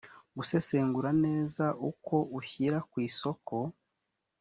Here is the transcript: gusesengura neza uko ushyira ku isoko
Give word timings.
gusesengura 0.37 1.09
neza 1.25 1.65
uko 1.89 2.15
ushyira 2.39 2.77
ku 2.89 2.95
isoko 3.07 3.55